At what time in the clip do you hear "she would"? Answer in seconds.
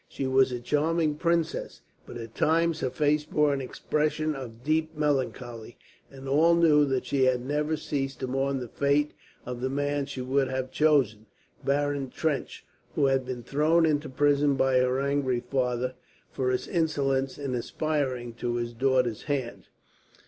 10.07-10.47